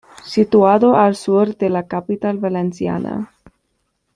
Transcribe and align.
Situado 0.25 0.95
al 0.97 1.15
sur 1.15 1.55
de 1.57 1.69
la 1.69 1.85
capital 1.87 2.39
valenciana. 2.39 3.31